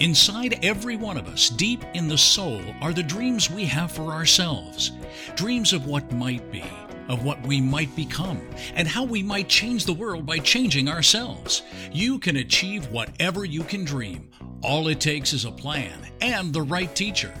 Inside 0.00 0.58
every 0.64 0.96
one 0.96 1.16
of 1.18 1.28
us, 1.28 1.50
deep 1.50 1.84
in 1.94 2.08
the 2.08 2.18
soul, 2.18 2.60
are 2.80 2.94
the 2.94 3.02
dreams 3.02 3.50
we 3.50 3.66
have 3.66 3.92
for 3.92 4.12
ourselves. 4.12 4.90
Dreams 5.36 5.72
of 5.72 5.86
what 5.86 6.10
might 6.12 6.50
be, 6.50 6.64
of 7.08 7.24
what 7.24 7.46
we 7.46 7.60
might 7.60 7.94
become, 7.94 8.40
and 8.74 8.88
how 8.88 9.04
we 9.04 9.22
might 9.22 9.48
change 9.48 9.84
the 9.84 9.92
world 9.92 10.24
by 10.24 10.38
changing 10.38 10.88
ourselves. 10.88 11.62
You 11.92 12.18
can 12.18 12.36
achieve 12.36 12.90
whatever 12.90 13.44
you 13.44 13.62
can 13.64 13.84
dream. 13.84 14.30
All 14.62 14.88
it 14.88 14.98
takes 14.98 15.34
is 15.34 15.44
a 15.44 15.52
plan 15.52 16.08
and 16.20 16.52
the 16.52 16.62
right 16.62 16.92
teacher. 16.96 17.32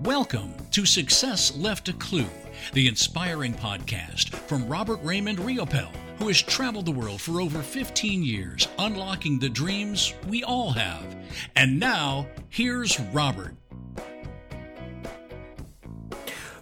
Welcome 0.00 0.54
to 0.70 0.86
Success 0.86 1.56
Left 1.56 1.88
a 1.90 1.92
Clue, 1.92 2.26
the 2.72 2.88
inspiring 2.88 3.52
podcast 3.52 4.30
from 4.30 4.66
Robert 4.66 4.98
Raymond 5.02 5.38
Riopel 5.38 5.90
who 6.18 6.28
has 6.28 6.42
traveled 6.42 6.86
the 6.86 6.92
world 6.92 7.20
for 7.20 7.40
over 7.40 7.62
15 7.62 8.22
years, 8.22 8.66
unlocking 8.78 9.38
the 9.38 9.48
dreams 9.48 10.14
we 10.26 10.42
all 10.42 10.70
have. 10.72 11.16
And 11.54 11.78
now, 11.78 12.26
here's 12.48 12.98
Robert. 13.00 13.54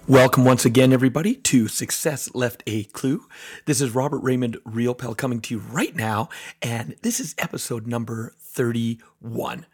Welcome 0.07 0.45
once 0.45 0.65
again, 0.65 0.93
everybody, 0.93 1.35
to 1.35 1.67
Success 1.67 2.33
Left 2.33 2.63
a 2.67 2.85
Clue. 2.85 3.27
This 3.65 3.81
is 3.81 3.95
Robert 3.95 4.21
Raymond 4.21 4.59
Riopel 4.65 5.17
coming 5.17 5.41
to 5.41 5.55
you 5.55 5.61
right 5.61 5.97
now, 5.97 6.29
and 6.63 6.95
this 7.03 7.19
is 7.19 7.35
episode 7.39 7.87
number 7.89 8.35
31. 8.39 9.67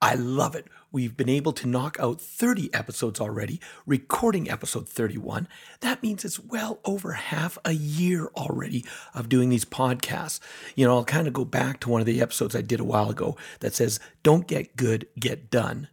I 0.00 0.14
love 0.14 0.54
it. 0.54 0.68
We've 0.94 1.16
been 1.16 1.28
able 1.28 1.52
to 1.54 1.66
knock 1.66 1.96
out 1.98 2.20
30 2.20 2.72
episodes 2.72 3.20
already, 3.20 3.60
recording 3.84 4.48
episode 4.48 4.88
31. 4.88 5.48
That 5.80 6.04
means 6.04 6.24
it's 6.24 6.38
well 6.38 6.78
over 6.84 7.14
half 7.14 7.58
a 7.64 7.72
year 7.72 8.30
already 8.36 8.84
of 9.12 9.28
doing 9.28 9.48
these 9.48 9.64
podcasts. 9.64 10.38
You 10.76 10.86
know, 10.86 10.94
I'll 10.94 11.04
kind 11.04 11.26
of 11.26 11.32
go 11.32 11.44
back 11.44 11.80
to 11.80 11.88
one 11.88 12.00
of 12.00 12.06
the 12.06 12.22
episodes 12.22 12.54
I 12.54 12.60
did 12.60 12.78
a 12.78 12.84
while 12.84 13.10
ago 13.10 13.36
that 13.58 13.74
says, 13.74 13.98
Don't 14.22 14.46
get 14.46 14.76
good, 14.76 15.08
get 15.18 15.50
done. 15.50 15.88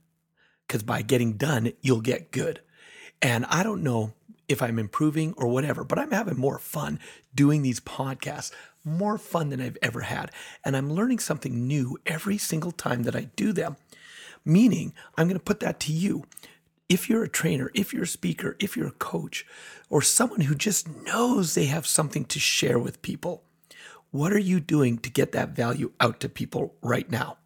Because 0.68 0.84
by 0.84 1.02
getting 1.02 1.34
done, 1.34 1.74
you'll 1.82 2.02
get 2.02 2.29
good. 2.29 2.62
And 3.24 3.48
I 3.48 3.63
don't 3.63 3.82
know 3.82 4.13
if 4.48 4.62
I'm 4.62 4.77
improving 4.77 5.34
or 5.35 5.48
whatever, 5.48 5.84
but 5.84 5.98
I'm 5.98 6.12
having 6.12 6.38
more 6.38 6.60
fun 6.60 6.99
doing 7.34 7.63
these 7.63 7.79
podcasts, 7.79 8.52
more 8.84 9.18
fun 9.18 9.49
than 9.49 9.62
I've 9.62 9.79
ever 9.82 10.02
had. 10.02 10.29
And 10.63 10.77
I'm 10.77 10.94
learning 10.94 11.18
something 11.18 11.68
new 11.68 11.98
every 12.05 12.38
single 12.38 12.72
time 12.72 13.02
that 13.04 13.16
I 13.16 13.32
do 13.35 13.52
them. 13.52 13.77
Meaning, 14.44 14.94
I'm 15.18 15.28
going 15.28 15.38
to 15.38 15.44
put 15.44 15.60
that 15.60 15.80
to 15.82 15.94
you. 15.94 16.26
If 16.90 17.10
you're 17.10 17.24
a 17.24 17.30
trainer, 17.30 17.72
if 17.74 17.94
you're 17.94 18.04
a 18.04 18.08
speaker, 18.08 18.58
if 18.60 18.76
you're 18.76 18.88
a 18.88 18.92
coach, 18.92 19.46
or 19.90 20.02
someone 20.02 20.42
who 20.42 20.56
just 20.56 20.90
knows 20.90 21.54
they 21.54 21.66
have 21.66 21.88
something 21.88 22.26
to 22.26 22.40
share 22.40 22.80
with 22.80 23.02
people, 23.02 23.44
what 24.10 24.34
are 24.34 24.40
you 24.40 24.60
doing 24.60 24.98
to 25.00 25.10
get 25.10 25.32
that 25.32 25.50
value 25.50 25.94
out 26.02 26.20
to 26.20 26.30
people 26.30 26.76
right 26.82 27.10
now? 27.10 27.38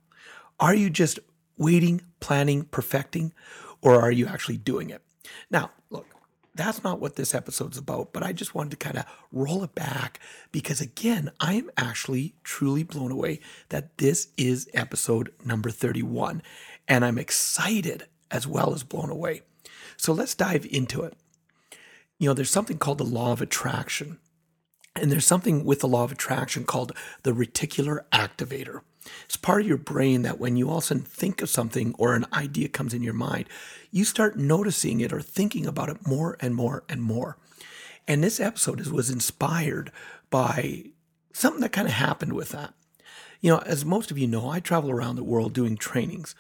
Are 0.60 0.74
you 0.74 0.90
just 0.90 1.20
waiting, 1.58 2.02
planning, 2.20 2.64
perfecting, 2.64 3.34
or 3.82 4.02
are 4.02 4.12
you 4.12 4.26
actually 4.26 4.58
doing 4.58 4.90
it? 4.90 5.04
Now, 5.52 5.72
look, 5.90 6.08
that's 6.56 6.84
not 6.84 7.00
what 7.00 7.18
this 7.18 7.36
episode's 7.36 7.78
about, 7.78 8.14
but 8.14 8.24
I 8.24 8.32
just 8.32 8.56
wanted 8.56 8.72
to 8.72 8.78
kind 8.78 8.98
of 8.98 9.06
roll 9.32 9.64
it 9.64 9.76
back 9.76 10.20
because, 10.52 10.82
again, 10.82 11.32
I 11.40 11.54
am 11.54 11.70
actually 11.78 12.36
truly 12.44 12.84
blown 12.84 13.12
away 13.12 13.42
that 13.70 13.98
this 13.98 14.30
is 14.38 14.70
episode 14.74 15.34
number 15.44 15.70
31 15.70 16.42
and 16.88 17.04
I'm 17.04 17.18
excited 17.18 18.08
as 18.32 18.48
well 18.48 18.74
as 18.74 18.84
blown 18.84 19.10
away. 19.10 19.42
So 19.98 20.14
let's 20.14 20.36
dive 20.36 20.66
into 20.70 21.02
it. 21.04 21.14
You 22.18 22.30
know, 22.30 22.34
there's 22.34 22.50
something 22.50 22.78
called 22.78 22.98
the 22.98 23.04
law 23.04 23.32
of 23.32 23.42
attraction. 23.42 24.20
And 24.96 25.12
there's 25.12 25.26
something 25.26 25.66
with 25.66 25.82
the 25.82 25.88
law 25.88 26.04
of 26.04 26.12
attraction 26.12 26.64
called 26.64 26.94
the 27.24 27.34
reticular 27.34 28.06
activator. 28.14 28.82
It's 29.26 29.38
part 29.38 29.62
of 29.62 29.68
your 29.68 29.78
brain 29.78 30.22
that 30.24 30.40
when 30.40 30.56
you 30.56 30.70
all 30.70 30.78
of 30.78 30.84
a 30.84 30.88
sudden 30.88 31.04
think 31.04 31.42
of 31.42 31.50
something 31.50 31.94
or 31.98 32.16
an 32.16 32.26
idea 32.34 32.70
comes 32.70 32.94
in 32.94 33.04
your 33.04 33.14
mind, 33.14 33.48
you 33.92 34.06
start 34.06 34.38
noticing 34.38 35.02
it 35.02 35.14
or 35.14 35.22
thinking 35.22 35.66
about 35.66 35.90
it 35.90 36.08
more 36.08 36.38
and 36.40 36.56
more 36.56 36.84
and 36.90 37.02
more. 37.02 37.38
And 38.08 38.24
this 38.24 38.40
episode 38.40 38.80
is, 38.80 38.92
was 38.92 39.10
inspired 39.10 39.92
by 40.30 40.86
something 41.34 41.62
that 41.62 41.74
kind 41.74 41.88
of 41.88 41.94
happened 41.94 42.34
with 42.34 42.50
that. 42.50 42.74
You 43.42 43.52
know, 43.52 43.60
as 43.60 43.86
most 43.86 44.12
of 44.12 44.18
you 44.18 44.28
know, 44.28 44.50
I 44.50 44.60
travel 44.60 44.90
around 44.90 45.18
the 45.18 45.24
world 45.24 45.54
doing 45.54 45.76
trainings 45.76 46.36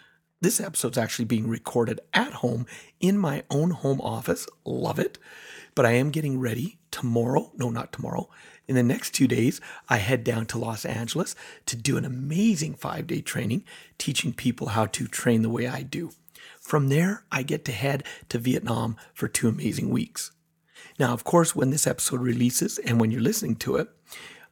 this 0.45 0.61
episode's 0.61 0.99
actually 0.99 1.25
being 1.25 1.47
recorded 1.47 1.99
at 2.13 2.33
home 2.33 2.67
in 2.99 3.17
my 3.17 3.41
own 3.49 3.71
home 3.71 3.99
office. 3.99 4.45
Love 4.63 4.99
it. 4.99 5.17
But 5.73 5.87
I 5.87 5.93
am 5.93 6.11
getting 6.11 6.39
ready 6.39 6.77
tomorrow. 6.91 7.51
No, 7.55 7.71
not 7.71 7.91
tomorrow. 7.91 8.29
In 8.67 8.75
the 8.75 8.83
next 8.83 9.15
two 9.15 9.27
days, 9.27 9.59
I 9.89 9.97
head 9.97 10.23
down 10.23 10.45
to 10.47 10.59
Los 10.59 10.85
Angeles 10.85 11.35
to 11.65 11.75
do 11.75 11.97
an 11.97 12.05
amazing 12.05 12.75
five 12.75 13.07
day 13.07 13.21
training 13.21 13.63
teaching 13.97 14.33
people 14.33 14.67
how 14.67 14.85
to 14.85 15.07
train 15.07 15.41
the 15.41 15.49
way 15.49 15.65
I 15.65 15.81
do. 15.81 16.11
From 16.61 16.89
there, 16.89 17.23
I 17.31 17.41
get 17.41 17.65
to 17.65 17.71
head 17.71 18.03
to 18.29 18.37
Vietnam 18.37 18.97
for 19.15 19.27
two 19.27 19.47
amazing 19.47 19.89
weeks. 19.89 20.31
Now, 20.99 21.11
of 21.11 21.23
course, 21.23 21.55
when 21.55 21.71
this 21.71 21.87
episode 21.87 22.21
releases 22.21 22.77
and 22.77 23.01
when 23.01 23.09
you're 23.09 23.19
listening 23.19 23.55
to 23.57 23.77
it, 23.77 23.89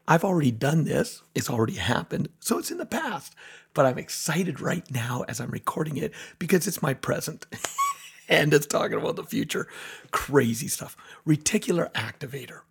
I've 0.07 0.25
already 0.25 0.51
done 0.51 0.85
this. 0.85 1.21
It's 1.35 1.51
already 1.51 1.75
happened. 1.75 2.29
So 2.39 2.57
it's 2.57 2.71
in 2.71 2.79
the 2.79 2.85
past 2.87 3.35
but 3.73 3.85
I'm 3.85 3.97
excited 3.97 4.59
right 4.59 4.89
now 4.91 5.23
as 5.27 5.39
I'm 5.39 5.51
recording 5.51 5.97
it 5.97 6.13
because 6.39 6.67
it's 6.67 6.81
my 6.81 6.93
present. 6.93 7.45
and 8.29 8.53
it's 8.53 8.65
talking 8.65 8.97
about 8.97 9.15
the 9.15 9.23
future. 9.23 9.67
Crazy 10.11 10.67
stuff. 10.67 10.95
Reticular 11.27 11.91
activator. 11.93 12.61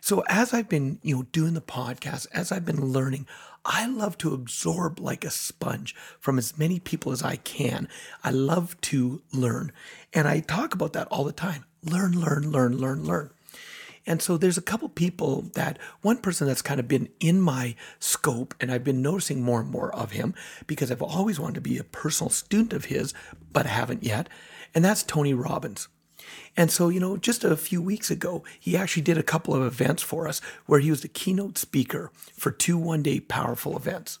So 0.00 0.24
as 0.28 0.54
I've 0.54 0.68
been, 0.68 0.98
you 1.02 1.16
know, 1.16 1.22
doing 1.24 1.54
the 1.54 1.60
podcast, 1.60 2.26
as 2.32 2.50
I've 2.50 2.64
been 2.64 2.92
learning, 2.92 3.26
I 3.64 3.86
love 3.86 4.16
to 4.18 4.32
absorb 4.32 4.98
like 4.98 5.24
a 5.24 5.30
sponge 5.30 5.94
from 6.18 6.38
as 6.38 6.58
many 6.58 6.80
people 6.80 7.12
as 7.12 7.22
I 7.22 7.36
can. 7.36 7.88
I 8.24 8.30
love 8.30 8.80
to 8.82 9.20
learn. 9.32 9.72
And 10.14 10.26
I 10.26 10.40
talk 10.40 10.74
about 10.74 10.94
that 10.94 11.08
all 11.08 11.24
the 11.24 11.32
time. 11.32 11.64
Learn, 11.82 12.18
learn, 12.18 12.50
learn, 12.50 12.78
learn, 12.78 13.04
learn. 13.04 13.30
And 14.10 14.20
so 14.20 14.36
there's 14.36 14.58
a 14.58 14.62
couple 14.62 14.88
people 14.88 15.42
that 15.54 15.78
one 16.02 16.16
person 16.16 16.48
that's 16.48 16.62
kind 16.62 16.80
of 16.80 16.88
been 16.88 17.10
in 17.20 17.40
my 17.40 17.76
scope, 18.00 18.56
and 18.58 18.72
I've 18.72 18.82
been 18.82 19.02
noticing 19.02 19.40
more 19.40 19.60
and 19.60 19.70
more 19.70 19.94
of 19.94 20.10
him 20.10 20.34
because 20.66 20.90
I've 20.90 21.00
always 21.00 21.38
wanted 21.38 21.54
to 21.54 21.60
be 21.60 21.78
a 21.78 21.84
personal 21.84 22.28
student 22.28 22.72
of 22.72 22.86
his, 22.86 23.14
but 23.52 23.66
I 23.66 23.68
haven't 23.68 24.02
yet. 24.02 24.28
And 24.74 24.84
that's 24.84 25.04
Tony 25.04 25.32
Robbins. 25.32 25.86
And 26.56 26.72
so, 26.72 26.88
you 26.88 26.98
know, 26.98 27.18
just 27.18 27.44
a 27.44 27.56
few 27.56 27.80
weeks 27.80 28.10
ago, 28.10 28.42
he 28.58 28.76
actually 28.76 29.02
did 29.02 29.16
a 29.16 29.22
couple 29.22 29.54
of 29.54 29.62
events 29.62 30.02
for 30.02 30.26
us 30.26 30.40
where 30.66 30.80
he 30.80 30.90
was 30.90 31.02
the 31.02 31.08
keynote 31.08 31.56
speaker 31.56 32.10
for 32.36 32.50
two 32.50 32.76
one 32.76 33.04
day 33.04 33.20
powerful 33.20 33.76
events. 33.76 34.18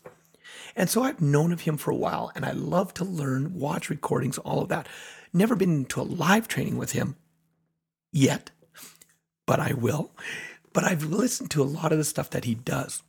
And 0.76 0.88
so 0.88 1.02
I've 1.02 1.20
known 1.20 1.50
of 1.50 1.62
him 1.62 1.76
for 1.76 1.90
a 1.90 1.96
while 1.96 2.30
and 2.36 2.44
I 2.44 2.52
love 2.52 2.94
to 2.94 3.04
learn, 3.04 3.58
watch 3.58 3.90
recordings, 3.90 4.38
all 4.38 4.62
of 4.62 4.68
that. 4.68 4.88
Never 5.32 5.56
been 5.56 5.78
into 5.78 6.00
a 6.00 6.02
live 6.02 6.46
training 6.46 6.76
with 6.76 6.92
him 6.92 7.16
yet 8.12 8.52
but 9.46 9.60
I 9.60 9.72
will. 9.72 10.12
But 10.72 10.84
I've 10.84 11.04
listened 11.04 11.50
to 11.52 11.62
a 11.62 11.64
lot 11.64 11.92
of 11.92 11.98
the 11.98 12.04
stuff 12.04 12.30
that 12.30 12.44
he 12.44 12.54
does. 12.54 13.02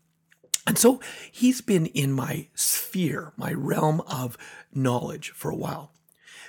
And 0.65 0.77
so 0.77 0.99
he's 1.31 1.61
been 1.61 1.87
in 1.87 2.11
my 2.11 2.47
sphere, 2.53 3.33
my 3.35 3.51
realm 3.51 4.01
of 4.01 4.37
knowledge 4.73 5.31
for 5.31 5.49
a 5.49 5.55
while. 5.55 5.91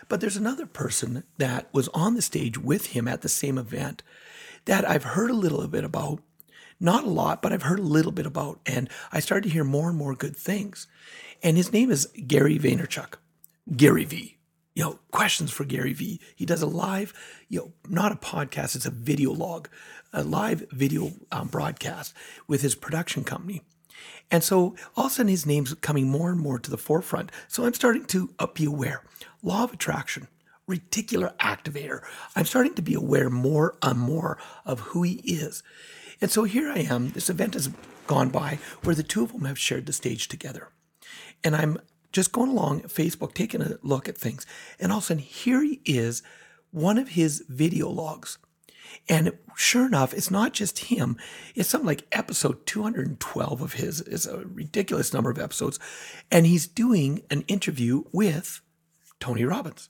But 0.09 0.21
there's 0.21 0.37
another 0.37 0.67
person 0.67 1.25
that 1.39 1.73
was 1.73 1.89
on 1.89 2.15
the 2.15 2.23
stage 2.23 2.59
with 2.59 2.87
him 2.87 3.09
at 3.09 3.23
the 3.23 3.29
same 3.29 3.57
event 3.57 4.03
that 4.65 4.89
I've 4.89 5.05
heard 5.05 5.31
a 5.31 5.35
little 5.35 5.67
bit 5.69 5.85
about. 5.85 6.21
Not 6.79 7.05
a 7.05 7.11
lot, 7.11 7.41
but 7.41 7.53
I've 7.53 7.63
heard 7.63 7.79
a 7.79 7.83
little 7.83 8.13
bit 8.13 8.27
about. 8.27 8.61
And 8.67 8.91
I 9.13 9.21
started 9.21 9.45
to 9.45 9.53
hear 9.53 9.65
more 9.65 9.89
and 9.89 9.97
more 9.97 10.15
good 10.15 10.37
things. 10.37 10.87
And 11.43 11.57
his 11.57 11.73
name 11.73 11.91
is 11.91 12.09
Gary 12.27 12.59
Vaynerchuk, 12.59 13.15
Gary 13.77 14.05
V 14.05 14.39
you 14.75 14.83
know, 14.83 14.99
questions 15.11 15.51
for 15.51 15.65
Gary 15.65 15.93
Vee. 15.93 16.21
He 16.35 16.47
does 16.47 16.63
a 16.63 16.67
live, 16.67 17.13
you 17.49 17.59
know, 17.59 17.73
not 17.89 18.13
a 18.13 18.17
podcast, 18.17 18.75
it's 18.75 18.87
a 18.87 18.91
video 18.91 19.33
log, 19.33 19.69
a 20.13 20.23
live 20.23 20.65
video 20.71 21.13
um, 21.31 21.49
broadcast 21.49 22.15
with 22.47 22.63
his 22.63 22.75
production 22.75 23.25
company. 23.25 23.63
And 24.31 24.43
so 24.43 24.75
all 24.97 25.07
of 25.07 25.13
a 25.13 25.15
sudden 25.15 25.29
his 25.29 25.47
name's 25.47 25.75
coming 25.75 26.09
more 26.09 26.31
and 26.31 26.41
more 26.41 26.59
to 26.59 26.71
the 26.71 26.79
forefront. 26.79 27.31
So 27.49 27.65
I'm 27.65 27.75
starting 27.75 28.07
to 28.07 28.31
uh, 28.39 28.47
be 28.47 28.65
aware. 28.65 29.05
Law 29.43 29.65
of 29.65 29.75
attraction, 29.75 30.29
reticular 30.69 31.37
activator. 31.37 32.01
I'm 32.35 32.47
starting 32.47 32.75
to 32.75 32.83
be 32.83 32.95
aware 32.95 33.29
more 33.29 33.77
and 33.83 33.99
more 33.99 34.39
of 34.65 34.81
who 34.81 35.03
he 35.03 35.17
is. 35.25 35.63
And 36.21 36.31
so 36.31 36.45
here 36.45 36.71
I 36.71 36.79
am. 36.79 37.11
This 37.11 37.29
event 37.29 37.55
has 37.55 37.71
gone 38.07 38.31
by 38.31 38.59
where 38.85 38.95
the 38.95 39.03
two 39.03 39.23
of 39.23 39.33
them 39.33 39.45
have 39.45 39.59
shared 39.59 39.87
the 39.87 39.93
stage 39.93 40.29
together. 40.29 40.69
And 41.45 41.55
I'm 41.55 41.79
just 42.13 42.33
going 42.33 42.51
along 42.51 42.83
Facebook, 42.83 43.35
taking 43.35 43.63
a 43.63 43.79
look 43.83 44.09
at 44.09 44.19
things. 44.19 44.47
And 44.79 44.93
all 44.93 44.99
of 44.99 45.05
a 45.05 45.07
sudden, 45.09 45.23
here 45.23 45.63
he 45.63 45.81
is, 45.85 46.23
one 46.71 46.99
of 46.99 47.11
his 47.11 47.45
video 47.49 47.89
logs. 47.89 48.39
And 49.09 49.33
sure 49.57 49.87
enough, 49.87 50.13
it's 50.13 50.31
not 50.31 50.53
just 50.53 50.79
him. 50.91 51.17
It's 51.55 51.69
something 51.69 51.87
like 51.87 52.07
episode 52.13 52.67
212 52.67 53.61
of 53.63 53.73
his. 53.75 54.01
It's 54.03 54.27
a 54.27 54.45
ridiculous 54.47 55.13
number 55.13 55.31
of 55.31 55.39
episodes. 55.39 55.79
And 56.31 56.47
he's 56.47 56.67
doing 56.67 57.23
an 57.31 57.43
interview 57.43 58.05
with 58.13 58.61
Tony 59.19 59.45
Robbins. 59.45 59.89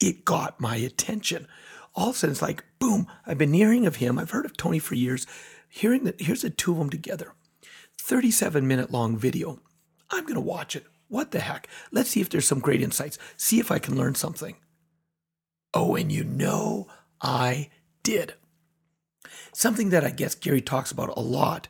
It 0.00 0.24
got 0.24 0.60
my 0.60 0.76
attention. 0.76 1.48
All 1.94 2.10
of 2.10 2.14
a 2.14 2.18
sudden, 2.18 2.32
it's 2.32 2.42
like, 2.42 2.64
boom, 2.78 3.06
I've 3.26 3.38
been 3.38 3.54
hearing 3.54 3.86
of 3.86 3.96
him. 3.96 4.18
I've 4.18 4.30
heard 4.30 4.46
of 4.46 4.56
Tony 4.56 4.78
for 4.78 4.94
years. 4.94 5.26
Hearing 5.68 6.04
that, 6.04 6.20
here's 6.20 6.42
the 6.42 6.50
two 6.50 6.72
of 6.72 6.78
them 6.78 6.90
together. 6.90 7.34
37 8.00 8.66
minute 8.66 8.90
long 8.90 9.16
video. 9.16 9.60
I'm 10.10 10.22
going 10.22 10.34
to 10.34 10.40
watch 10.40 10.76
it 10.76 10.86
What 11.08 11.30
the 11.30 11.40
heck? 11.40 11.68
Let's 11.90 12.10
see 12.10 12.20
if 12.20 12.28
there's 12.28 12.46
some 12.46 12.60
great 12.60 12.82
insights. 12.82 13.18
See 13.36 13.58
if 13.58 13.72
I 13.72 13.78
can 13.78 13.96
learn 13.96 14.14
something. 14.14 14.56
Oh, 15.74 15.96
and 15.96 16.12
you 16.12 16.24
know 16.24 16.86
I 17.20 17.70
did. 18.02 18.34
Something 19.52 19.90
that 19.90 20.04
I 20.04 20.10
guess 20.10 20.34
Gary 20.34 20.60
talks 20.60 20.92
about 20.92 21.16
a 21.16 21.20
lot, 21.20 21.68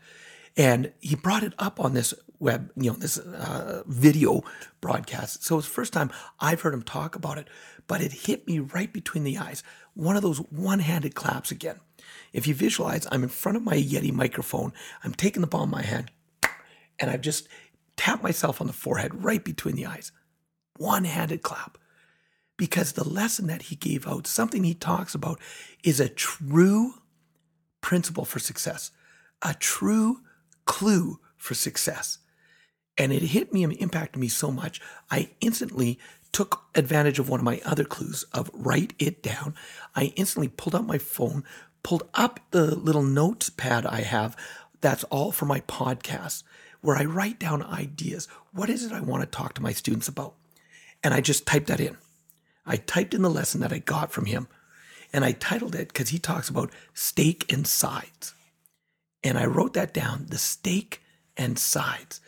and 0.56 0.92
he 1.00 1.16
brought 1.16 1.42
it 1.42 1.54
up 1.58 1.80
on 1.80 1.94
this 1.94 2.14
web, 2.38 2.70
you 2.76 2.90
know, 2.90 2.96
this 2.96 3.18
uh, 3.18 3.82
video 3.86 4.42
broadcast. 4.80 5.44
So 5.44 5.58
it's 5.58 5.66
the 5.66 5.74
first 5.74 5.92
time 5.92 6.10
I've 6.38 6.60
heard 6.60 6.74
him 6.74 6.82
talk 6.82 7.16
about 7.16 7.38
it, 7.38 7.48
but 7.86 8.00
it 8.00 8.12
hit 8.12 8.46
me 8.46 8.58
right 8.58 8.92
between 8.92 9.24
the 9.24 9.38
eyes. 9.38 9.62
One 9.94 10.16
of 10.16 10.22
those 10.22 10.38
one 10.38 10.80
handed 10.80 11.14
claps 11.14 11.50
again. 11.50 11.80
If 12.32 12.46
you 12.46 12.54
visualize, 12.54 13.06
I'm 13.10 13.22
in 13.22 13.28
front 13.28 13.56
of 13.56 13.64
my 13.64 13.76
Yeti 13.76 14.12
microphone, 14.12 14.72
I'm 15.02 15.14
taking 15.14 15.40
the 15.40 15.48
ball 15.48 15.64
in 15.64 15.70
my 15.70 15.82
hand, 15.82 16.10
and 16.98 17.10
I've 17.10 17.20
just 17.22 17.48
tapped 17.98 18.22
myself 18.22 18.60
on 18.60 18.66
the 18.66 18.72
forehead 18.72 19.22
right 19.22 19.44
between 19.44 19.76
the 19.76 19.84
eyes. 19.84 20.12
One 20.78 21.04
handed 21.04 21.42
clap. 21.42 21.76
Because 22.56 22.92
the 22.92 23.08
lesson 23.08 23.46
that 23.48 23.62
he 23.62 23.76
gave 23.76 24.08
out, 24.08 24.26
something 24.26 24.64
he 24.64 24.74
talks 24.74 25.14
about, 25.14 25.38
is 25.84 26.00
a 26.00 26.08
true 26.08 26.94
principle 27.80 28.24
for 28.24 28.38
success, 28.38 28.90
a 29.42 29.54
true 29.54 30.20
clue 30.64 31.20
for 31.36 31.54
success. 31.54 32.18
And 32.96 33.12
it 33.12 33.22
hit 33.22 33.52
me 33.52 33.62
and 33.62 33.74
impacted 33.74 34.18
me 34.18 34.28
so 34.28 34.50
much, 34.50 34.80
I 35.10 35.30
instantly 35.40 36.00
took 36.32 36.64
advantage 36.74 37.18
of 37.18 37.28
one 37.28 37.40
of 37.40 37.44
my 37.44 37.60
other 37.64 37.84
clues 37.84 38.24
of 38.32 38.50
write 38.52 38.94
it 38.98 39.22
down. 39.22 39.54
I 39.94 40.12
instantly 40.16 40.48
pulled 40.48 40.74
out 40.74 40.86
my 40.86 40.98
phone, 40.98 41.44
pulled 41.84 42.08
up 42.14 42.40
the 42.50 42.74
little 42.74 43.04
notepad 43.04 43.86
I 43.86 44.00
have 44.00 44.36
that's 44.80 45.04
all 45.04 45.32
for 45.32 45.46
my 45.46 45.60
podcast, 45.62 46.44
where 46.80 46.96
I 46.96 47.04
write 47.04 47.38
down 47.38 47.62
ideas. 47.62 48.28
What 48.52 48.70
is 48.70 48.84
it 48.84 48.92
I 48.92 49.00
want 49.00 49.22
to 49.22 49.26
talk 49.26 49.54
to 49.54 49.62
my 49.62 49.72
students 49.72 50.08
about? 50.08 50.34
And 51.02 51.14
I 51.14 51.20
just 51.20 51.46
typed 51.46 51.68
that 51.68 51.80
in. 51.80 51.96
I 52.66 52.76
typed 52.76 53.14
in 53.14 53.22
the 53.22 53.30
lesson 53.30 53.60
that 53.60 53.72
I 53.72 53.78
got 53.78 54.12
from 54.12 54.26
him 54.26 54.48
and 55.12 55.24
I 55.24 55.32
titled 55.32 55.74
it 55.74 55.88
because 55.88 56.10
he 56.10 56.18
talks 56.18 56.48
about 56.48 56.70
steak 56.92 57.50
and 57.52 57.66
sides. 57.66 58.34
And 59.24 59.38
I 59.38 59.46
wrote 59.46 59.74
that 59.74 59.94
down 59.94 60.26
the 60.28 60.38
steak 60.38 61.02
and 61.36 61.58
sides 61.58 62.20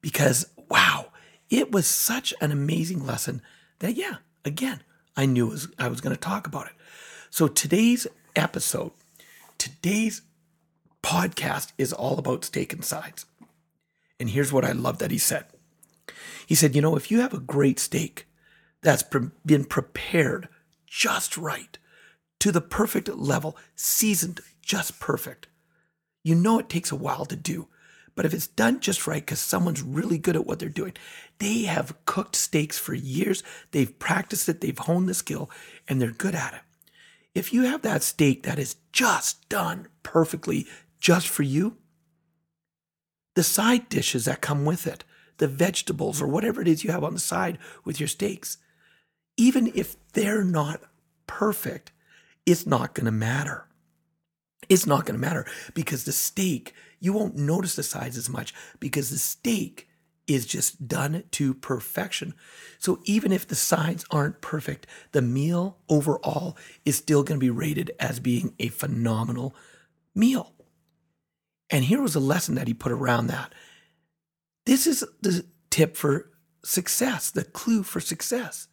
because, 0.00 0.46
wow, 0.68 1.06
it 1.50 1.72
was 1.72 1.86
such 1.86 2.34
an 2.40 2.52
amazing 2.52 3.04
lesson 3.04 3.42
that, 3.78 3.94
yeah, 3.94 4.16
again, 4.44 4.82
I 5.16 5.26
knew 5.26 5.48
was, 5.48 5.68
I 5.78 5.88
was 5.88 6.00
going 6.00 6.14
to 6.14 6.20
talk 6.20 6.46
about 6.46 6.66
it. 6.66 6.72
So 7.30 7.48
today's 7.48 8.06
episode, 8.34 8.92
today's 9.58 10.22
podcast 11.02 11.72
is 11.78 11.92
all 11.92 12.18
about 12.18 12.44
steak 12.44 12.72
and 12.72 12.84
sides. 12.84 13.26
And 14.18 14.30
here's 14.30 14.52
what 14.52 14.64
I 14.64 14.72
love 14.72 14.98
that 14.98 15.10
he 15.10 15.18
said. 15.18 15.46
He 16.46 16.54
said, 16.54 16.74
you 16.74 16.82
know, 16.82 16.96
if 16.96 17.10
you 17.10 17.20
have 17.20 17.34
a 17.34 17.40
great 17.40 17.78
steak 17.78 18.26
that's 18.82 19.02
pre- 19.02 19.30
been 19.44 19.64
prepared 19.64 20.48
just 20.86 21.36
right 21.36 21.78
to 22.40 22.52
the 22.52 22.60
perfect 22.60 23.08
level, 23.08 23.56
seasoned 23.74 24.40
just 24.62 25.00
perfect, 25.00 25.48
you 26.22 26.34
know 26.34 26.58
it 26.58 26.68
takes 26.68 26.92
a 26.92 26.96
while 26.96 27.24
to 27.26 27.36
do. 27.36 27.68
But 28.14 28.24
if 28.24 28.32
it's 28.32 28.46
done 28.46 28.80
just 28.80 29.06
right, 29.06 29.22
because 29.22 29.40
someone's 29.40 29.82
really 29.82 30.16
good 30.16 30.36
at 30.36 30.46
what 30.46 30.58
they're 30.58 30.68
doing, 30.70 30.94
they 31.38 31.62
have 31.62 31.94
cooked 32.06 32.34
steaks 32.34 32.78
for 32.78 32.94
years, 32.94 33.42
they've 33.72 33.98
practiced 33.98 34.48
it, 34.48 34.62
they've 34.62 34.78
honed 34.78 35.08
the 35.08 35.14
skill, 35.14 35.50
and 35.86 36.00
they're 36.00 36.10
good 36.10 36.34
at 36.34 36.54
it. 36.54 36.60
If 37.34 37.52
you 37.52 37.64
have 37.64 37.82
that 37.82 38.02
steak 38.02 38.44
that 38.44 38.58
is 38.58 38.76
just 38.92 39.46
done 39.50 39.88
perfectly 40.02 40.66
just 40.98 41.28
for 41.28 41.42
you, 41.42 41.76
the 43.36 43.44
side 43.44 43.88
dishes 43.88 44.24
that 44.24 44.40
come 44.40 44.64
with 44.64 44.86
it, 44.86 45.04
the 45.36 45.46
vegetables 45.46 46.20
or 46.20 46.26
whatever 46.26 46.62
it 46.62 46.66
is 46.66 46.82
you 46.82 46.90
have 46.90 47.04
on 47.04 47.12
the 47.12 47.20
side 47.20 47.58
with 47.84 48.00
your 48.00 48.08
steaks, 48.08 48.56
even 49.36 49.70
if 49.74 49.94
they're 50.14 50.42
not 50.42 50.80
perfect, 51.26 51.92
it's 52.46 52.66
not 52.66 52.94
going 52.94 53.04
to 53.04 53.12
matter. 53.12 53.68
It's 54.70 54.86
not 54.86 55.04
going 55.04 55.20
to 55.20 55.24
matter 55.24 55.46
because 55.74 56.04
the 56.04 56.12
steak, 56.12 56.72
you 56.98 57.12
won't 57.12 57.36
notice 57.36 57.76
the 57.76 57.82
sides 57.82 58.16
as 58.16 58.30
much 58.30 58.54
because 58.80 59.10
the 59.10 59.18
steak 59.18 59.86
is 60.26 60.46
just 60.46 60.88
done 60.88 61.22
to 61.32 61.52
perfection. 61.52 62.34
So 62.78 63.00
even 63.04 63.32
if 63.32 63.46
the 63.46 63.54
sides 63.54 64.06
aren't 64.10 64.40
perfect, 64.40 64.86
the 65.12 65.22
meal 65.22 65.76
overall 65.90 66.56
is 66.86 66.96
still 66.96 67.22
going 67.22 67.38
to 67.38 67.44
be 67.44 67.50
rated 67.50 67.92
as 68.00 68.18
being 68.18 68.54
a 68.58 68.68
phenomenal 68.68 69.54
meal. 70.14 70.55
And 71.76 71.84
here 71.84 72.00
was 72.00 72.14
a 72.14 72.20
lesson 72.20 72.54
that 72.54 72.68
he 72.68 72.72
put 72.72 72.90
around 72.90 73.26
that. 73.26 73.52
This 74.64 74.86
is 74.86 75.04
the 75.20 75.44
tip 75.68 75.94
for 75.94 76.30
success, 76.64 77.30
the 77.30 77.44
clue 77.44 77.82
for 77.82 78.00
success. 78.00 78.68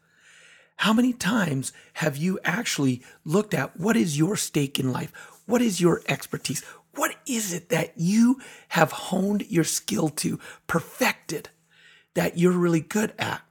How 0.77 0.93
many 0.93 1.11
times 1.11 1.73
have 1.95 2.15
you 2.15 2.39
actually 2.45 3.03
looked 3.25 3.53
at 3.53 3.77
what 3.77 3.97
is 3.97 4.17
your 4.17 4.37
stake 4.37 4.79
in 4.79 4.93
life? 4.93 5.11
What 5.45 5.61
is 5.61 5.81
your 5.81 6.01
expertise? 6.07 6.63
What 6.95 7.13
is 7.27 7.51
it 7.51 7.67
that 7.67 7.91
you 7.97 8.39
have 8.69 8.93
honed 8.93 9.47
your 9.49 9.65
skill 9.65 10.07
to, 10.07 10.39
perfected, 10.65 11.49
that 12.13 12.37
you're 12.37 12.53
really 12.53 12.79
good 12.79 13.13
at? 13.19 13.41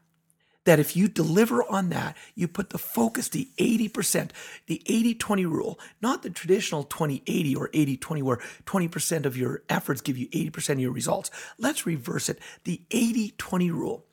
That 0.65 0.79
if 0.79 0.97
you 0.97 1.09
deliver 1.09 1.65
on 1.65 1.89
that, 1.89 2.17
you 2.35 2.47
put 2.47 2.71
the 2.71 2.79
focus, 2.79 3.29
the 3.29 3.49
80%, 3.59 4.31
the 4.67 4.81
80 4.87 5.15
20 5.15 5.47
rule, 5.47 5.81
not 6.01 6.23
the 6.23 6.31
traditional 6.31 6.85
20 6.85 7.23
80 7.27 7.57
or 7.57 7.71
80 7.73 7.97
20, 7.97 8.23
where 8.23 8.39
20% 8.65 9.27
of 9.27 9.37
your 9.37 9.63
efforts 9.69 10.01
give 10.01 10.17
you 10.17 10.29
80% 10.29 10.71
of 10.71 10.81
your 10.81 10.93
results. 10.93 11.31
Let's 11.59 11.85
reverse 11.87 12.29
it. 12.29 12.39
The 12.65 12.83
80 12.91 13.35
20 13.39 13.71
rule. 13.71 14.07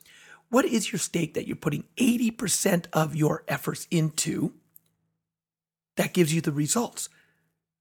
What 0.48 0.64
is 0.64 0.90
your 0.90 0.98
steak 0.98 1.34
that 1.34 1.46
you're 1.46 1.54
putting 1.54 1.84
80% 1.96 2.86
of 2.92 3.14
your 3.14 3.44
efforts 3.46 3.86
into 3.90 4.54
that 5.96 6.12
gives 6.12 6.34
you 6.34 6.40
the 6.40 6.52
results? 6.52 7.08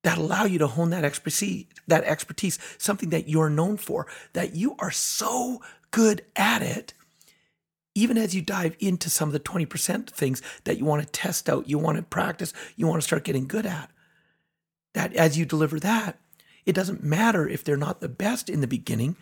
that 0.04 0.18
allow 0.18 0.46
you 0.46 0.60
to 0.60 0.68
hone 0.68 0.92
that 0.92 1.04
expertise, 1.04 1.66
that 1.88 2.04
expertise, 2.04 2.58
something 2.78 3.10
that 3.10 3.28
you're 3.28 3.50
known 3.50 3.78
for, 3.78 4.08
that 4.34 4.56
you 4.56 4.76
are 4.80 4.92
so 4.92 5.62
good 5.92 6.24
at 6.36 6.62
it. 6.62 6.94
Even 7.96 8.18
as 8.18 8.36
you 8.36 8.42
dive 8.42 8.76
into 8.80 9.10
some 9.10 9.30
of 9.30 9.34
the 9.34 9.40
20% 9.40 10.10
things 10.10 10.42
that 10.64 10.78
you 10.78 10.86
want 10.86 11.02
to 11.02 11.12
test 11.12 11.50
out, 11.50 11.70
you 11.70 11.78
want 11.78 11.98
to 11.98 12.04
practice, 12.04 12.54
you 12.76 12.88
want 12.88 13.02
to 13.02 13.08
start 13.08 13.24
getting 13.24 13.48
good 13.48 13.66
at, 13.66 13.90
that 14.94 15.14
as 15.16 15.38
you 15.38 15.46
deliver 15.46 15.80
that, 15.80 16.20
it 16.66 16.74
doesn't 16.74 17.04
matter 17.04 17.48
if 17.48 17.64
they're 17.64 17.78
not 17.78 18.00
the 18.00 18.10
best 18.10 18.50
in 18.50 18.62
the 18.62 18.68
beginning 18.68 19.16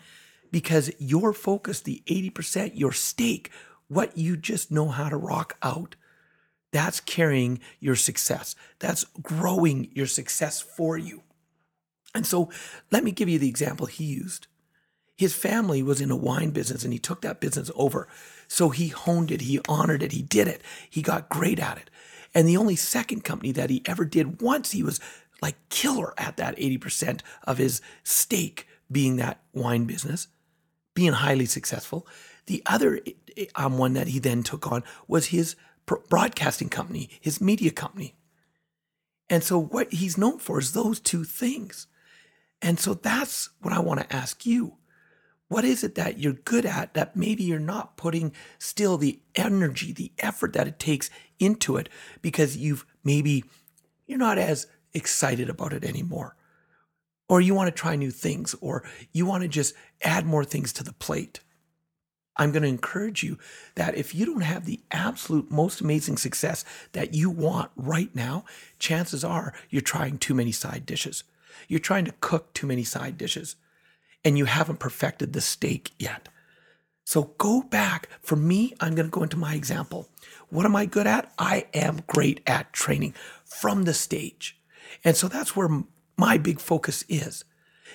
because 0.50 0.90
your 0.98 1.32
focus, 1.32 1.80
the 1.80 2.02
80%, 2.06 2.72
your 2.74 2.92
steak, 2.92 3.50
what 3.88 4.16
you 4.16 4.36
just 4.36 4.70
know 4.70 4.88
how 4.88 5.08
to 5.08 5.16
rock 5.16 5.56
out, 5.62 5.96
that's 6.72 7.00
carrying 7.00 7.60
your 7.80 7.96
success. 7.96 8.54
That's 8.78 9.04
growing 9.22 9.90
your 9.94 10.06
success 10.06 10.60
for 10.60 10.98
you. 10.98 11.22
And 12.14 12.26
so 12.26 12.50
let 12.90 13.04
me 13.04 13.10
give 13.10 13.28
you 13.28 13.38
the 13.38 13.48
example 13.48 13.86
he 13.86 14.04
used. 14.04 14.46
His 15.16 15.34
family 15.34 15.82
was 15.82 16.00
in 16.00 16.10
a 16.10 16.16
wine 16.16 16.50
business 16.50 16.84
and 16.84 16.92
he 16.92 16.98
took 16.98 17.22
that 17.22 17.40
business 17.40 17.70
over. 17.74 18.08
So 18.48 18.70
he 18.70 18.88
honed 18.88 19.30
it, 19.30 19.42
he 19.42 19.60
honored 19.68 20.02
it, 20.02 20.12
he 20.12 20.22
did 20.22 20.48
it, 20.48 20.62
he 20.88 21.02
got 21.02 21.28
great 21.28 21.60
at 21.60 21.76
it. 21.76 21.90
And 22.34 22.48
the 22.48 22.56
only 22.56 22.76
second 22.76 23.24
company 23.24 23.52
that 23.52 23.70
he 23.70 23.82
ever 23.86 24.04
did 24.04 24.40
once, 24.40 24.72
he 24.72 24.82
was 24.82 25.00
like 25.40 25.56
killer 25.68 26.14
at 26.18 26.36
that 26.38 26.56
80% 26.56 27.20
of 27.44 27.58
his 27.58 27.80
steak 28.02 28.66
being 28.90 29.16
that 29.16 29.42
wine 29.52 29.84
business, 29.84 30.28
being 30.94 31.12
highly 31.12 31.46
successful. 31.46 32.06
The 32.46 32.62
other 32.66 33.00
um, 33.54 33.78
one 33.78 33.92
that 33.92 34.08
he 34.08 34.18
then 34.18 34.42
took 34.42 34.70
on 34.70 34.82
was 35.06 35.26
his 35.26 35.54
broadcasting 35.86 36.68
company, 36.68 37.10
his 37.20 37.40
media 37.40 37.70
company. 37.70 38.14
And 39.30 39.44
so, 39.44 39.58
what 39.58 39.92
he's 39.92 40.16
known 40.16 40.38
for 40.38 40.58
is 40.58 40.72
those 40.72 41.00
two 41.00 41.22
things. 41.22 41.86
And 42.62 42.80
so, 42.80 42.94
that's 42.94 43.50
what 43.60 43.74
I 43.74 43.80
want 43.80 44.00
to 44.00 44.16
ask 44.16 44.46
you. 44.46 44.77
What 45.48 45.64
is 45.64 45.82
it 45.82 45.94
that 45.94 46.18
you're 46.18 46.34
good 46.34 46.66
at 46.66 46.94
that 46.94 47.16
maybe 47.16 47.42
you're 47.42 47.58
not 47.58 47.96
putting 47.96 48.32
still 48.58 48.98
the 48.98 49.20
energy, 49.34 49.92
the 49.92 50.12
effort 50.18 50.52
that 50.52 50.68
it 50.68 50.78
takes 50.78 51.10
into 51.38 51.76
it 51.76 51.88
because 52.20 52.56
you've 52.56 52.84
maybe 53.02 53.44
you're 54.06 54.18
not 54.18 54.38
as 54.38 54.66
excited 54.92 55.48
about 55.48 55.72
it 55.72 55.84
anymore? 55.84 56.36
Or 57.30 57.40
you 57.40 57.54
want 57.54 57.68
to 57.68 57.78
try 57.78 57.94
new 57.94 58.10
things, 58.10 58.54
or 58.62 58.84
you 59.12 59.26
want 59.26 59.42
to 59.42 59.48
just 59.48 59.74
add 60.02 60.24
more 60.24 60.44
things 60.44 60.72
to 60.74 60.84
the 60.84 60.94
plate. 60.94 61.40
I'm 62.38 62.52
going 62.52 62.62
to 62.62 62.68
encourage 62.68 63.22
you 63.22 63.36
that 63.74 63.96
if 63.96 64.14
you 64.14 64.24
don't 64.24 64.42
have 64.42 64.64
the 64.64 64.80
absolute 64.90 65.50
most 65.50 65.80
amazing 65.80 66.16
success 66.16 66.64
that 66.92 67.12
you 67.12 67.28
want 67.28 67.70
right 67.76 68.14
now, 68.14 68.44
chances 68.78 69.24
are 69.24 69.52
you're 69.68 69.82
trying 69.82 70.16
too 70.18 70.34
many 70.34 70.52
side 70.52 70.86
dishes. 70.86 71.24
You're 71.66 71.80
trying 71.80 72.04
to 72.06 72.14
cook 72.20 72.54
too 72.54 72.66
many 72.66 72.84
side 72.84 73.18
dishes 73.18 73.56
and 74.28 74.36
you 74.36 74.44
haven't 74.44 74.78
perfected 74.78 75.32
the 75.32 75.40
steak 75.40 75.92
yet. 75.98 76.28
So 77.06 77.34
go 77.38 77.62
back. 77.62 78.10
For 78.20 78.36
me, 78.36 78.74
I'm 78.78 78.94
going 78.94 79.06
to 79.06 79.10
go 79.10 79.22
into 79.22 79.38
my 79.38 79.54
example. 79.54 80.10
What 80.50 80.66
am 80.66 80.76
I 80.76 80.84
good 80.84 81.06
at? 81.06 81.32
I 81.38 81.64
am 81.72 82.02
great 82.06 82.42
at 82.46 82.74
training 82.74 83.14
from 83.46 83.84
the 83.84 83.94
stage. 83.94 84.60
And 85.02 85.16
so 85.16 85.28
that's 85.28 85.56
where 85.56 85.82
my 86.18 86.36
big 86.36 86.60
focus 86.60 87.06
is. 87.08 87.46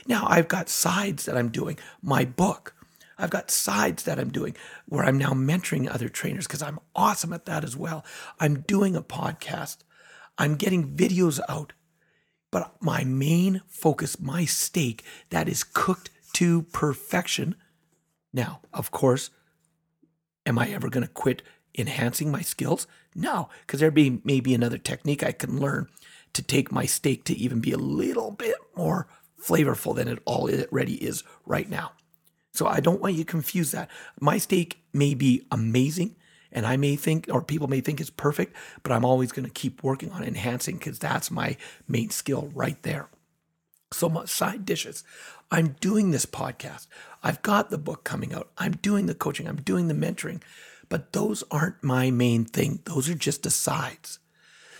Now, 0.07 0.25
I've 0.27 0.47
got 0.47 0.69
sides 0.69 1.25
that 1.25 1.37
I'm 1.37 1.49
doing. 1.49 1.77
My 2.01 2.25
book, 2.25 2.73
I've 3.19 3.29
got 3.29 3.51
sides 3.51 4.01
that 4.05 4.19
I'm 4.19 4.31
doing 4.31 4.55
where 4.87 5.05
I'm 5.05 5.19
now 5.19 5.33
mentoring 5.33 5.87
other 5.87 6.09
trainers 6.09 6.47
because 6.47 6.63
I'm 6.63 6.79
awesome 6.95 7.31
at 7.33 7.45
that 7.45 7.63
as 7.63 7.77
well. 7.77 8.03
I'm 8.39 8.61
doing 8.61 8.95
a 8.95 9.03
podcast. 9.03 9.83
I'm 10.39 10.55
getting 10.55 10.95
videos 10.95 11.39
out. 11.47 11.73
But 12.49 12.75
my 12.81 13.03
main 13.03 13.61
focus, 13.67 14.19
my 14.19 14.45
steak 14.45 15.03
that 15.29 15.47
is 15.47 15.63
cooked 15.63 16.09
to 16.33 16.63
perfection. 16.63 17.55
Now, 18.33 18.61
of 18.73 18.91
course, 18.91 19.29
am 20.45 20.59
I 20.59 20.69
ever 20.69 20.89
going 20.89 21.05
to 21.05 21.11
quit 21.11 21.41
enhancing 21.77 22.31
my 22.31 22.41
skills? 22.41 22.87
No, 23.15 23.49
because 23.61 23.79
there 23.79 23.91
may 23.91 24.09
be 24.09 24.21
maybe 24.23 24.53
another 24.53 24.77
technique 24.77 25.23
I 25.23 25.31
can 25.31 25.59
learn 25.59 25.87
to 26.33 26.41
take 26.41 26.71
my 26.71 26.85
steak 26.85 27.23
to 27.25 27.37
even 27.37 27.59
be 27.59 27.71
a 27.71 27.77
little 27.77 28.31
bit 28.31 28.55
more 28.75 29.07
flavorful 29.39 29.95
than 29.95 30.07
it 30.07 30.19
already 30.25 30.95
is 30.95 31.23
right 31.45 31.69
now. 31.69 31.91
So 32.53 32.67
I 32.67 32.79
don't 32.79 33.01
want 33.01 33.15
you 33.15 33.23
to 33.23 33.31
confuse 33.31 33.71
that. 33.71 33.89
My 34.19 34.37
steak 34.37 34.79
may 34.93 35.13
be 35.13 35.45
amazing 35.51 36.15
and 36.51 36.67
I 36.67 36.77
may 36.77 36.95
think, 36.95 37.27
or 37.31 37.41
people 37.41 37.67
may 37.67 37.81
think 37.81 37.99
it's 37.99 38.11
perfect, 38.11 38.55
but 38.83 38.91
I'm 38.91 39.03
always 39.03 39.31
going 39.31 39.45
to 39.45 39.51
keep 39.51 39.83
working 39.83 40.11
on 40.11 40.23
enhancing 40.23 40.77
because 40.77 40.99
that's 40.99 41.31
my 41.31 41.57
main 41.87 42.11
skill 42.11 42.51
right 42.53 42.81
there. 42.83 43.09
So 43.93 44.09
much 44.09 44.29
side 44.29 44.65
dishes. 44.65 45.03
I'm 45.51 45.75
doing 45.79 46.11
this 46.11 46.25
podcast. 46.25 46.87
I've 47.23 47.41
got 47.41 47.69
the 47.69 47.77
book 47.77 48.03
coming 48.03 48.33
out. 48.33 48.49
I'm 48.57 48.73
doing 48.73 49.05
the 49.05 49.15
coaching. 49.15 49.47
I'm 49.47 49.61
doing 49.61 49.87
the 49.87 49.93
mentoring. 49.93 50.41
But 50.89 51.13
those 51.13 51.43
aren't 51.51 51.83
my 51.83 52.11
main 52.11 52.45
thing. 52.45 52.79
Those 52.85 53.09
are 53.09 53.15
just 53.15 53.45
asides. 53.45 54.19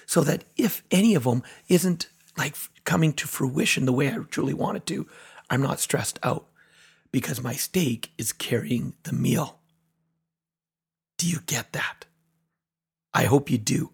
So 0.05 0.22
that 0.22 0.43
if 0.58 0.84
any 0.91 1.15
of 1.15 1.24
them 1.24 1.43
isn't 1.70 2.10
like 2.38 2.55
coming 2.84 3.13
to 3.13 3.27
fruition 3.27 3.86
the 3.86 3.93
way 3.93 4.10
I 4.10 4.17
truly 4.29 4.53
want 4.53 4.77
it 4.77 4.86
to, 4.88 5.08
I'm 5.50 5.62
not 5.62 5.79
stressed 5.79 6.20
out 6.24 6.48
because 7.12 7.43
my 7.43 7.53
steak 7.53 8.12
is 8.17 8.34
carrying 8.34 8.96
the 9.03 9.13
meal. 9.13 9.60
Do 11.17 11.29
you 11.29 11.39
get 11.46 11.72
that? 11.74 12.05
I 13.13 13.25
hope 13.25 13.50
you 13.50 13.58
do. 13.58 13.91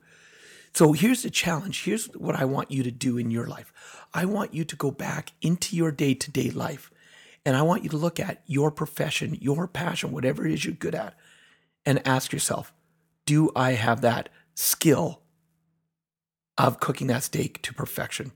So 0.74 0.94
here's 0.94 1.24
the 1.24 1.30
challenge. 1.30 1.84
Here's 1.84 2.06
what 2.08 2.36
I 2.36 2.46
want 2.46 2.72
you 2.72 2.84
to 2.84 2.92
do 2.92 3.18
in 3.18 3.32
your 3.32 3.48
life. 3.48 3.74
I 4.14 4.26
want 4.26 4.54
you 4.54 4.64
to 4.66 4.76
go 4.76 4.92
back 4.92 5.34
into 5.42 5.76
your 5.76 5.92
day 5.92 6.14
to 6.14 6.32
day 6.32 6.50
life 6.50 6.92
and 7.46 7.56
I 7.56 7.62
want 7.64 7.84
you 7.84 7.90
to 7.90 7.98
look 7.98 8.20
at 8.20 8.44
your 8.46 8.70
profession, 8.70 9.38
your 9.42 9.68
passion, 9.68 10.12
whatever 10.12 10.46
it 10.46 10.54
is 10.54 10.66
you're 10.66 10.74
good 10.74 10.94
at, 10.94 11.16
and 11.86 12.06
ask 12.08 12.32
yourself, 12.32 12.72
do 13.26 13.50
I 13.56 13.72
have 13.72 14.02
that 14.02 14.30
skill 14.54 15.22
of 16.58 16.80
cooking 16.80 17.08
that 17.08 17.24
steak 17.24 17.62
to 17.64 17.74
perfection? 17.74 18.34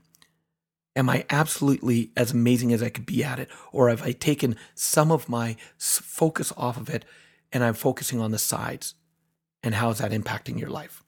Am 0.96 1.08
I 1.08 1.26
absolutely 1.30 2.10
as 2.16 2.32
amazing 2.32 2.72
as 2.72 2.82
I 2.82 2.88
could 2.88 3.06
be 3.06 3.22
at 3.22 3.38
it? 3.38 3.48
Or 3.70 3.88
have 3.88 4.02
I 4.02 4.12
taken 4.12 4.56
some 4.74 5.12
of 5.12 5.28
my 5.28 5.56
focus 5.78 6.52
off 6.56 6.76
of 6.76 6.88
it 6.88 7.04
and 7.52 7.62
I'm 7.62 7.74
focusing 7.74 8.20
on 8.20 8.30
the 8.30 8.38
sides? 8.38 8.94
And 9.62 9.76
how 9.76 9.90
is 9.90 9.98
that 9.98 10.10
impacting 10.10 10.58
your 10.58 10.70
life? 10.70 11.03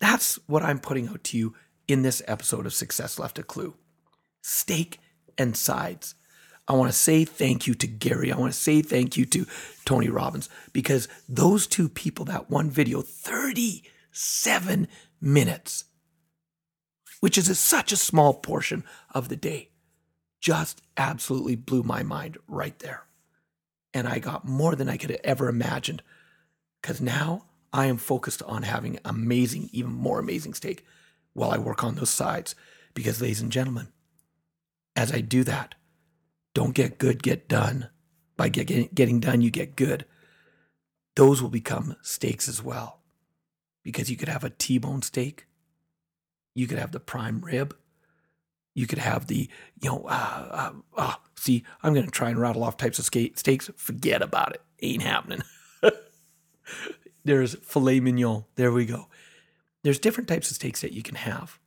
That's 0.00 0.38
what 0.46 0.62
I'm 0.62 0.78
putting 0.78 1.08
out 1.08 1.24
to 1.24 1.38
you 1.38 1.54
in 1.86 2.02
this 2.02 2.22
episode 2.26 2.66
of 2.66 2.74
Success 2.74 3.18
Left 3.18 3.38
a 3.38 3.42
Clue 3.42 3.74
steak 4.42 4.98
and 5.36 5.56
sides. 5.56 6.14
I 6.66 6.74
want 6.74 6.90
to 6.90 6.96
say 6.96 7.24
thank 7.24 7.66
you 7.66 7.74
to 7.74 7.86
Gary. 7.86 8.32
I 8.32 8.38
want 8.38 8.52
to 8.52 8.58
say 8.58 8.82
thank 8.82 9.16
you 9.16 9.24
to 9.26 9.46
Tony 9.84 10.08
Robbins 10.08 10.48
because 10.72 11.08
those 11.28 11.66
two 11.66 11.88
people, 11.88 12.24
that 12.26 12.50
one 12.50 12.70
video, 12.70 13.00
37 13.00 14.86
minutes, 15.20 15.84
which 17.20 17.38
is 17.38 17.48
a, 17.48 17.54
such 17.54 17.90
a 17.90 17.96
small 17.96 18.34
portion 18.34 18.84
of 19.14 19.28
the 19.28 19.36
day, 19.36 19.70
just 20.40 20.82
absolutely 20.96 21.56
blew 21.56 21.82
my 21.82 22.02
mind 22.02 22.38
right 22.46 22.78
there. 22.78 23.04
And 23.94 24.06
I 24.06 24.18
got 24.18 24.46
more 24.46 24.76
than 24.76 24.88
I 24.88 24.98
could 24.98 25.10
have 25.10 25.20
ever 25.24 25.48
imagined 25.48 26.02
because 26.80 27.00
now 27.00 27.44
I 27.72 27.86
am 27.86 27.96
focused 27.96 28.42
on 28.42 28.62
having 28.62 28.98
amazing, 29.04 29.70
even 29.72 29.92
more 29.92 30.18
amazing 30.18 30.54
steak 30.54 30.84
while 31.32 31.50
I 31.50 31.58
work 31.58 31.84
on 31.84 31.94
those 31.94 32.10
sides. 32.10 32.54
Because, 32.94 33.20
ladies 33.20 33.40
and 33.40 33.52
gentlemen, 33.52 33.88
as 34.96 35.12
I 35.12 35.20
do 35.20 35.44
that, 35.44 35.74
don't 36.54 36.74
get 36.74 36.98
good, 36.98 37.22
get 37.22 37.48
done. 37.48 37.90
By 38.36 38.48
get, 38.48 38.94
getting 38.94 39.20
done, 39.20 39.40
you 39.40 39.50
get 39.50 39.76
good. 39.76 40.04
Those 41.16 41.42
will 41.42 41.50
become 41.50 41.96
steaks 42.02 42.48
as 42.48 42.62
well. 42.62 43.00
Because 43.82 44.10
you 44.10 44.16
could 44.16 44.28
have 44.28 44.44
a 44.44 44.50
T 44.50 44.78
bone 44.78 45.02
steak, 45.02 45.46
you 46.54 46.66
could 46.66 46.78
have 46.78 46.92
the 46.92 47.00
prime 47.00 47.40
rib, 47.40 47.76
you 48.74 48.86
could 48.86 48.98
have 48.98 49.26
the, 49.26 49.48
you 49.80 49.88
know, 49.88 50.04
uh, 50.08 50.48
uh, 50.50 50.72
uh, 50.96 51.14
see, 51.34 51.64
I'm 51.82 51.94
going 51.94 52.06
to 52.06 52.12
try 52.12 52.30
and 52.30 52.38
rattle 52.38 52.62
off 52.62 52.76
types 52.76 52.98
of 52.98 53.04
steaks. 53.04 53.70
Forget 53.76 54.22
about 54.22 54.54
it. 54.54 54.62
Ain't 54.80 55.02
happening. 55.02 55.42
There's 57.28 57.56
filet 57.56 58.00
mignon. 58.00 58.46
There 58.54 58.72
we 58.72 58.86
go. 58.86 59.08
There's 59.84 59.98
different 59.98 60.30
types 60.30 60.48
of 60.50 60.54
steaks 60.54 60.80
that 60.80 60.94
you 60.94 61.02
can 61.02 61.16
have. 61.16 61.58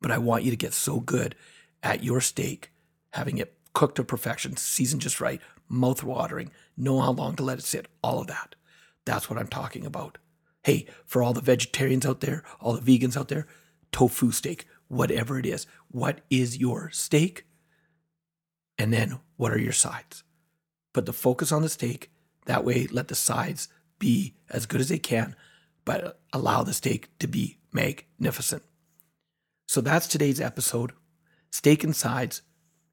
But 0.00 0.12
I 0.12 0.18
want 0.18 0.44
you 0.44 0.52
to 0.52 0.56
get 0.56 0.72
so 0.72 1.00
good 1.00 1.34
at 1.82 2.04
your 2.04 2.20
steak, 2.20 2.70
having 3.14 3.38
it 3.38 3.58
cooked 3.72 3.96
to 3.96 4.04
perfection, 4.04 4.56
seasoned 4.56 5.02
just 5.02 5.20
right, 5.20 5.40
mouth 5.68 6.04
watering, 6.04 6.52
know 6.76 7.00
how 7.00 7.10
long 7.10 7.34
to 7.34 7.42
let 7.42 7.58
it 7.58 7.64
sit, 7.64 7.88
all 8.00 8.20
of 8.20 8.28
that. 8.28 8.54
That's 9.04 9.28
what 9.28 9.40
I'm 9.40 9.48
talking 9.48 9.84
about. 9.84 10.18
Hey, 10.62 10.86
for 11.04 11.20
all 11.20 11.32
the 11.32 11.40
vegetarians 11.40 12.06
out 12.06 12.20
there, 12.20 12.44
all 12.60 12.74
the 12.74 12.98
vegans 12.98 13.16
out 13.16 13.26
there, 13.26 13.48
tofu 13.90 14.30
steak, 14.30 14.68
whatever 14.86 15.36
it 15.36 15.46
is, 15.46 15.66
what 15.88 16.20
is 16.30 16.58
your 16.58 16.90
steak? 16.92 17.44
And 18.78 18.92
then 18.92 19.18
what 19.36 19.52
are 19.52 19.58
your 19.58 19.72
sides? 19.72 20.22
Put 20.92 21.06
the 21.06 21.12
focus 21.12 21.50
on 21.50 21.62
the 21.62 21.68
steak. 21.68 22.12
That 22.46 22.64
way, 22.64 22.86
let 22.86 23.08
the 23.08 23.16
sides 23.16 23.66
be 24.04 24.34
as 24.50 24.66
good 24.66 24.82
as 24.82 24.90
they 24.90 24.98
can, 24.98 25.34
but 25.86 26.20
allow 26.34 26.62
the 26.62 26.74
steak 26.74 27.08
to 27.20 27.26
be 27.26 27.56
magnificent. 27.72 28.62
So 29.66 29.80
that's 29.80 30.06
today's 30.06 30.42
episode. 30.42 30.92
Steak 31.50 31.82
and 31.82 31.96
sides 31.96 32.42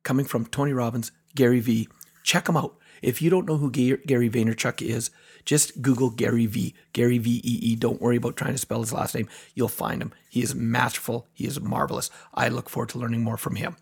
coming 0.03 0.25
from 0.25 0.45
Tony 0.45 0.71
Robbins, 0.71 1.11
Gary 1.35 1.59
Vee. 1.59 1.89
Check 2.23 2.45
them 2.45 2.55
out. 2.55 2.77
If 3.01 3.21
you 3.21 3.29
don't 3.29 3.45
know 3.45 3.57
who 3.57 3.69
Gary 3.69 4.29
Vaynerchuk 4.29 4.81
is, 4.81 5.11
just 5.43 5.81
Google 5.81 6.11
Gary 6.11 6.45
V. 6.45 6.73
Gary 6.93 7.17
V 7.17 7.41
E 7.43 7.59
E. 7.61 7.75
Don't 7.75 7.99
worry 7.99 8.15
about 8.15 8.37
trying 8.37 8.53
to 8.53 8.57
spell 8.57 8.79
his 8.79 8.93
last 8.93 9.13
name. 9.13 9.27
You'll 9.53 9.67
find 9.67 10.01
him. 10.01 10.13
He 10.29 10.41
is 10.41 10.55
masterful. 10.55 11.27
He 11.33 11.45
is 11.45 11.59
marvelous. 11.59 12.09
I 12.33 12.47
look 12.47 12.69
forward 12.69 12.89
to 12.89 12.99
learning 12.99 13.23
more 13.23 13.37
from 13.37 13.55
him. 13.57 13.75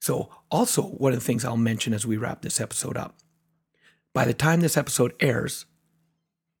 So, 0.00 0.30
also, 0.50 0.82
one 0.82 1.12
of 1.12 1.18
the 1.20 1.24
things 1.24 1.44
I'll 1.44 1.56
mention 1.56 1.94
as 1.94 2.06
we 2.06 2.16
wrap 2.16 2.42
this 2.42 2.60
episode 2.60 2.96
up 2.96 3.14
by 4.12 4.24
the 4.24 4.34
time 4.34 4.60
this 4.60 4.76
episode 4.76 5.14
airs, 5.20 5.66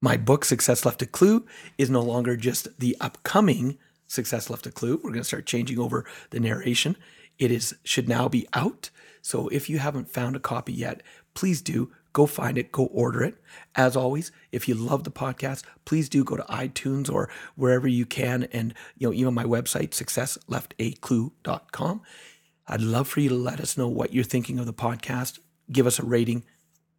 my 0.00 0.16
book, 0.16 0.44
Success 0.44 0.84
Left 0.84 1.02
a 1.02 1.06
Clue, 1.06 1.44
is 1.76 1.90
no 1.90 2.00
longer 2.00 2.36
just 2.36 2.78
the 2.78 2.96
upcoming 3.00 3.78
Success 4.06 4.48
Left 4.48 4.66
a 4.66 4.70
Clue. 4.70 4.96
We're 4.96 5.10
going 5.10 5.20
to 5.20 5.24
start 5.24 5.46
changing 5.46 5.78
over 5.78 6.06
the 6.30 6.40
narration. 6.40 6.96
It 7.38 7.50
is 7.50 7.74
should 7.84 8.08
now 8.08 8.28
be 8.28 8.46
out. 8.54 8.90
So 9.22 9.48
if 9.48 9.68
you 9.68 9.78
haven't 9.78 10.08
found 10.08 10.36
a 10.36 10.40
copy 10.40 10.72
yet, 10.72 11.02
please 11.34 11.60
do 11.60 11.90
go 12.12 12.26
find 12.26 12.58
it, 12.58 12.72
go 12.72 12.86
order 12.86 13.22
it. 13.22 13.36
As 13.76 13.94
always, 13.96 14.32
if 14.50 14.68
you 14.68 14.74
love 14.74 15.04
the 15.04 15.10
podcast, 15.10 15.62
please 15.84 16.08
do 16.08 16.24
go 16.24 16.36
to 16.36 16.42
iTunes 16.44 17.12
or 17.12 17.28
wherever 17.54 17.86
you 17.86 18.06
can 18.06 18.44
and 18.52 18.72
you 18.96 19.06
know 19.06 19.12
even 19.12 19.34
my 19.34 19.44
website 19.44 19.90
successleftaclue.com. 19.90 22.00
I'd 22.66 22.80
love 22.80 23.08
for 23.08 23.20
you 23.20 23.28
to 23.28 23.34
let 23.34 23.60
us 23.60 23.76
know 23.76 23.88
what 23.88 24.14
you're 24.14 24.24
thinking 24.24 24.58
of 24.58 24.64
the 24.66 24.72
podcast. 24.72 25.38
Give 25.70 25.86
us 25.86 25.98
a 25.98 26.04
rating. 26.04 26.44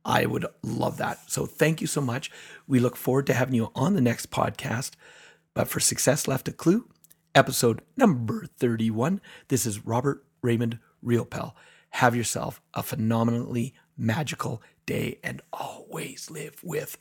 I 0.03 0.25
would 0.25 0.46
love 0.63 0.98
that. 0.98 1.29
So 1.29 1.46
thank 1.46 1.81
you 1.81 1.88
so 1.88 2.01
much. 2.01 2.31
We 2.67 2.79
look 2.79 2.96
forward 2.96 3.27
to 3.27 3.34
having 3.34 3.55
you 3.55 3.72
on 3.75 3.93
the 3.93 4.01
next 4.01 4.31
podcast. 4.31 4.91
But 5.53 5.67
for 5.67 5.79
Success 5.79 6.27
Left 6.27 6.48
a 6.48 6.51
Clue, 6.51 6.88
episode 7.36 7.81
number 7.98 8.46
31, 8.58 9.22
this 9.50 9.65
is 9.65 9.86
Robert 9.86 10.24
Raymond 10.41 10.79
Riopel. 11.03 11.53
Have 11.91 12.15
yourself 12.15 12.62
a 12.74 12.84
phenomenally 12.84 13.74
magical 13.98 14.62
day 14.86 15.20
and 15.24 15.41
always 15.51 16.31
live 16.31 16.55
with 16.63 16.98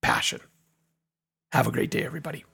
passion. 0.00 0.40
Have 1.52 1.66
a 1.66 1.72
great 1.72 1.90
day, 1.90 2.04
everybody. 2.04 2.44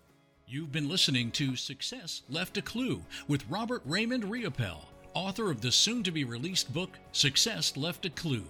You've 0.46 0.72
been 0.72 0.88
listening 0.88 1.30
to 1.32 1.56
Success 1.56 2.22
Left 2.28 2.56
a 2.58 2.62
Clue 2.62 3.02
with 3.28 3.48
Robert 3.48 3.82
Raymond 3.84 4.24
Riopel, 4.24 4.84
author 5.14 5.50
of 5.50 5.60
the 5.60 5.72
soon 5.72 6.02
to 6.02 6.10
be 6.10 6.24
released 6.24 6.72
book 6.72 6.98
Success 7.12 7.76
Left 7.76 8.04
a 8.04 8.10
Clue. 8.10 8.44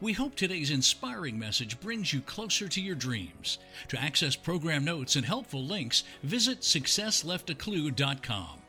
We 0.00 0.12
hope 0.12 0.34
today's 0.34 0.70
inspiring 0.70 1.38
message 1.38 1.80
brings 1.80 2.12
you 2.12 2.20
closer 2.20 2.68
to 2.68 2.80
your 2.80 2.96
dreams. 2.96 3.58
To 3.88 4.00
access 4.00 4.36
program 4.36 4.84
notes 4.84 5.16
and 5.16 5.24
helpful 5.24 5.64
links, 5.64 6.04
visit 6.22 6.60
successleftaclue.com. 6.60 8.62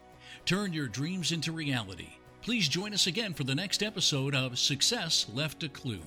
Turn 0.46 0.74
your 0.74 0.88
dreams 0.88 1.32
into 1.32 1.52
reality 1.52 2.10
Please 2.42 2.70
join 2.70 2.94
us 2.94 3.06
again 3.06 3.34
for 3.34 3.44
the 3.44 3.54
next 3.54 3.84
episode 3.84 4.34
of 4.34 4.58
Success 4.58 5.26
Left 5.34 5.62
a 5.64 5.70
Clue. 5.70 6.00